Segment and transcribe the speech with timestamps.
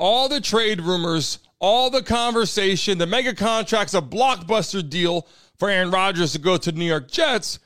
[0.00, 5.28] all the trade rumors, all the conversation, the mega contracts, a blockbuster deal
[5.58, 7.58] for Aaron Rodgers to go to the New York Jets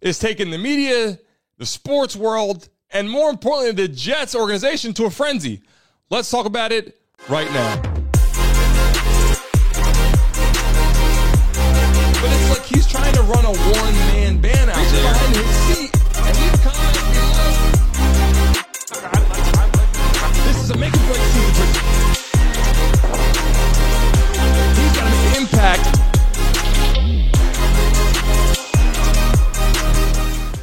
[0.00, 1.18] is taking the media,
[1.58, 5.60] the sports world, and more importantly, the Jets organization to a frenzy.
[6.08, 7.82] Let's talk about it right now.
[12.22, 14.11] But it's like he's trying to run a one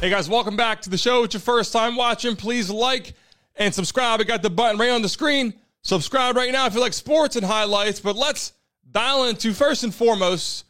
[0.00, 1.24] Hey guys, welcome back to the show.
[1.24, 2.34] It's your first time watching.
[2.34, 3.12] Please like
[3.56, 4.18] and subscribe.
[4.18, 5.52] I got the button right on the screen.
[5.82, 8.00] Subscribe right now if you like sports and highlights.
[8.00, 8.54] But let's
[8.90, 10.64] dial into first and foremost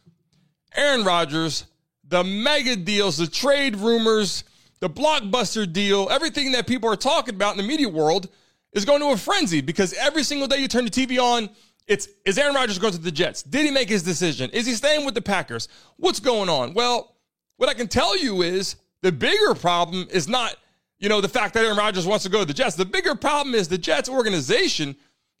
[0.75, 1.63] Aaron Rodgers,
[2.09, 4.43] the mega deals, the trade rumors,
[4.81, 8.27] the blockbuster deal, everything that people are talking about in the media world
[8.73, 11.49] is going to a frenzy because every single day you turn the TV on,
[11.87, 13.43] it's is Aaron Rodgers going to the Jets?
[13.43, 14.49] Did he make his decision?
[14.49, 15.69] Is he staying with the Packers?
[15.95, 16.73] What's going on?
[16.73, 17.15] Well,
[17.55, 20.55] what I can tell you is the bigger problem is not,
[20.99, 22.75] you know, the fact that Aaron Rodgers wants to go to the Jets.
[22.75, 24.95] The bigger problem is the Jets organization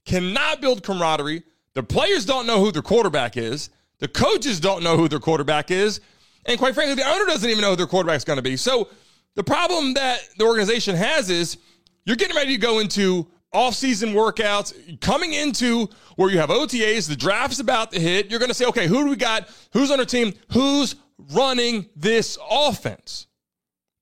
[0.05, 1.43] cannot build camaraderie.
[1.73, 3.69] The players don't know who their quarterback is.
[3.99, 6.01] The coaches don't know who their quarterback is.
[6.45, 8.57] And quite frankly, the owner doesn't even know who their quarterback's going to be.
[8.57, 8.89] So
[9.35, 11.57] the problem that the organization has is
[12.05, 17.15] you're getting ready to go into off-season workouts, coming into where you have OTAs, the
[17.15, 18.29] draft's about to hit.
[18.29, 19.49] You're going to say, okay, who do we got?
[19.73, 20.33] Who's on our team?
[20.53, 20.95] Who's
[21.33, 23.27] running this offense?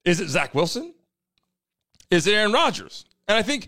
[0.09, 0.95] Is it Zach Wilson?
[2.09, 3.05] Is it Aaron Rodgers?
[3.27, 3.67] And I think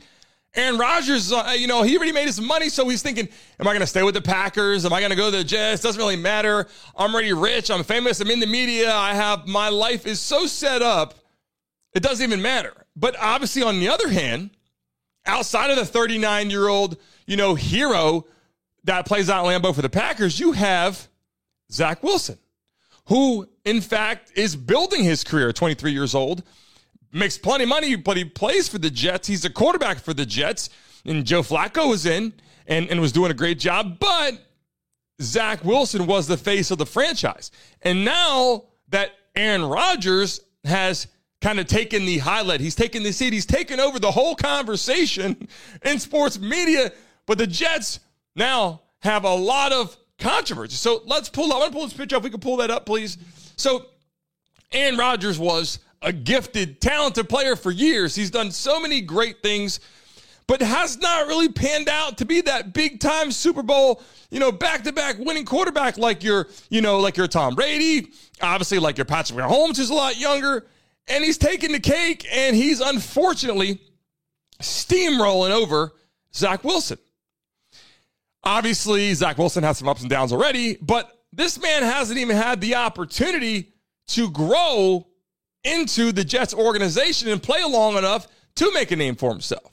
[0.55, 3.73] Aaron Rodgers, uh, you know, he already made his money, so he's thinking, am I
[3.73, 4.83] going to stay with the Packers?
[4.83, 5.83] Am I going to go to the Jets?
[5.83, 6.67] Doesn't really matter.
[6.97, 7.69] I'm already rich.
[7.69, 8.19] I'm famous.
[8.21, 8.91] I'm in the media.
[8.91, 11.13] I have my life is so set up,
[11.93, 12.73] it doesn't even matter.
[12.95, 14.49] But obviously, on the other hand,
[15.27, 18.25] outside of the 39 year old, you know, hero
[18.85, 21.07] that plays out Lambeau for the Packers, you have
[21.71, 22.39] Zach Wilson,
[23.05, 26.43] who in fact is building his career at 23 years old
[27.13, 29.27] makes plenty of money, but he plays for the Jets.
[29.27, 30.69] He's a quarterback for the Jets.
[31.05, 32.33] And Joe Flacco was in
[32.67, 33.99] and, and was doing a great job.
[33.99, 34.39] But
[35.21, 37.51] Zach Wilson was the face of the franchise.
[37.81, 41.07] And now that Aaron Rodgers has
[41.41, 45.47] kind of taken the highlight, he's taken the seat, he's taken over the whole conversation
[45.83, 46.91] in sports media.
[47.25, 47.99] But the Jets
[48.35, 50.75] now have a lot of controversy.
[50.75, 52.23] So let's pull, I want to pull this picture up.
[52.23, 53.17] We can pull that up, please.
[53.57, 53.87] So
[54.71, 58.15] Aaron Rodgers was a gifted, talented player for years.
[58.15, 59.79] He's done so many great things,
[60.47, 64.51] but has not really panned out to be that big time Super Bowl, you know,
[64.51, 68.11] back to back winning quarterback like your, you know, like your Tom Brady,
[68.41, 70.65] obviously like your Patrick Mahomes, who's a lot younger.
[71.07, 73.81] And he's taking the cake, and he's unfortunately
[74.61, 75.93] steamrolling over
[76.33, 76.99] Zach Wilson.
[78.43, 82.59] Obviously, Zach Wilson has some ups and downs already, but this man hasn't even had
[82.59, 83.73] the opportunity
[84.07, 85.07] to grow
[85.63, 89.71] into the Jets organization and play long enough to make a name for himself.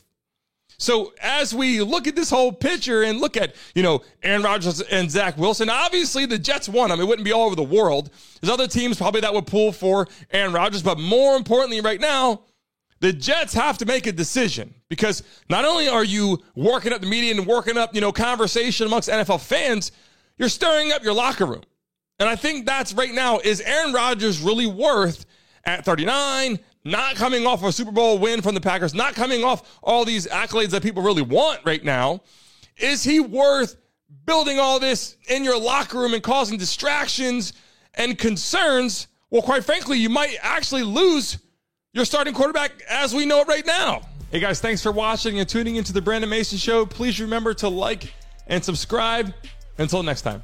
[0.81, 4.81] So as we look at this whole picture and look at, you know, Aaron Rodgers
[4.81, 7.01] and Zach Wilson, obviously the Jets won them.
[7.01, 8.11] It wouldn't be all over the world.
[8.41, 12.43] There's other teams probably that would pull for Aaron Rodgers, but more importantly right now,
[13.01, 17.07] the Jets have to make a decision because not only are you working up the
[17.07, 19.93] media and working up, you know, conversation amongst NFL fans,
[20.37, 21.63] you're stirring up your locker room.
[22.19, 25.27] And I think that's right now is Aaron Rodgers really worth
[25.65, 29.79] at 39, not coming off a Super Bowl win from the Packers, not coming off
[29.83, 32.21] all these accolades that people really want right now.
[32.77, 33.77] Is he worth
[34.25, 37.53] building all this in your locker room and causing distractions
[37.95, 39.09] and concerns?
[39.31, 41.39] Well, quite frankly, you might actually lose
[41.93, 44.03] your starting quarterback as we know it right now.
[44.31, 46.85] Hey guys, thanks for watching and tuning into the Brandon Mason Show.
[46.85, 48.13] Please remember to like
[48.47, 49.33] and subscribe.
[49.79, 50.43] Until next time.